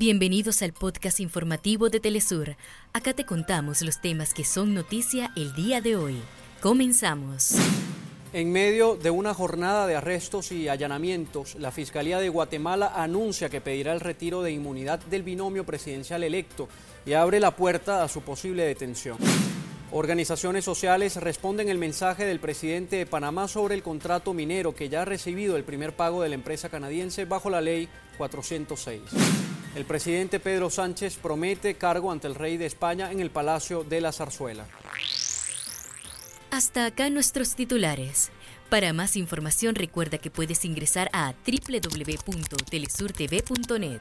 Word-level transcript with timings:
Bienvenidos 0.00 0.62
al 0.62 0.74
podcast 0.74 1.18
informativo 1.18 1.88
de 1.88 1.98
Telesur. 1.98 2.54
Acá 2.92 3.14
te 3.14 3.26
contamos 3.26 3.82
los 3.82 4.00
temas 4.00 4.32
que 4.32 4.44
son 4.44 4.72
noticia 4.72 5.32
el 5.34 5.52
día 5.56 5.80
de 5.80 5.96
hoy. 5.96 6.20
Comenzamos. 6.60 7.56
En 8.32 8.52
medio 8.52 8.94
de 8.94 9.10
una 9.10 9.34
jornada 9.34 9.88
de 9.88 9.96
arrestos 9.96 10.52
y 10.52 10.68
allanamientos, 10.68 11.56
la 11.56 11.72
Fiscalía 11.72 12.20
de 12.20 12.28
Guatemala 12.28 12.92
anuncia 12.94 13.48
que 13.48 13.60
pedirá 13.60 13.92
el 13.92 13.98
retiro 13.98 14.40
de 14.40 14.52
inmunidad 14.52 15.00
del 15.00 15.24
binomio 15.24 15.66
presidencial 15.66 16.22
electo 16.22 16.68
y 17.04 17.14
abre 17.14 17.40
la 17.40 17.56
puerta 17.56 18.04
a 18.04 18.08
su 18.08 18.20
posible 18.20 18.62
detención. 18.62 19.18
Organizaciones 19.90 20.64
sociales 20.64 21.16
responden 21.16 21.70
el 21.70 21.78
mensaje 21.78 22.24
del 22.24 22.38
presidente 22.38 22.94
de 22.94 23.06
Panamá 23.06 23.48
sobre 23.48 23.74
el 23.74 23.82
contrato 23.82 24.32
minero 24.32 24.76
que 24.76 24.90
ya 24.90 25.02
ha 25.02 25.06
recibido 25.06 25.56
el 25.56 25.64
primer 25.64 25.96
pago 25.96 26.22
de 26.22 26.28
la 26.28 26.36
empresa 26.36 26.68
canadiense 26.68 27.24
bajo 27.24 27.50
la 27.50 27.60
ley 27.60 27.88
406. 28.16 29.00
El 29.78 29.84
presidente 29.84 30.40
Pedro 30.40 30.70
Sánchez 30.70 31.18
promete 31.22 31.76
cargo 31.76 32.10
ante 32.10 32.26
el 32.26 32.34
rey 32.34 32.56
de 32.56 32.66
España 32.66 33.12
en 33.12 33.20
el 33.20 33.30
Palacio 33.30 33.84
de 33.84 34.00
la 34.00 34.10
Zarzuela. 34.10 34.66
Hasta 36.50 36.84
acá 36.84 37.10
nuestros 37.10 37.54
titulares. 37.54 38.32
Para 38.70 38.92
más 38.92 39.14
información 39.14 39.76
recuerda 39.76 40.18
que 40.18 40.32
puedes 40.32 40.64
ingresar 40.64 41.08
a 41.12 41.32
www.telesurtv.net. 41.46 44.00